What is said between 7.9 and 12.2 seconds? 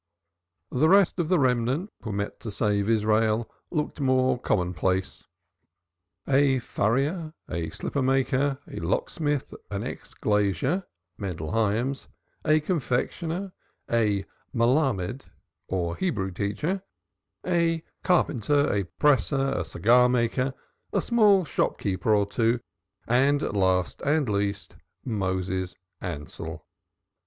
maker, a locksmith, an ex glazier (Mendel Hyams),